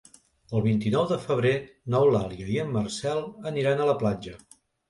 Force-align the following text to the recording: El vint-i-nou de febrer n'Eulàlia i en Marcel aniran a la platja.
El 0.59 0.63
vint-i-nou 0.67 1.05
de 1.11 1.17
febrer 1.25 1.51
n'Eulàlia 1.97 2.49
i 2.57 2.59
en 2.65 2.75
Marcel 2.81 3.23
aniran 3.53 3.85
a 3.85 3.91
la 3.93 3.99
platja. 4.05 4.39